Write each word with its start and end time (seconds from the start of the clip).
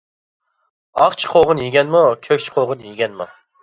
ئاقچى 1.03 1.31
قوغۇن 1.35 1.63
يېگەنمۇ، 1.67 2.05
كۆكچى 2.27 2.59
قوغۇن 2.61 2.87
يېگەنمۇ. 2.93 3.35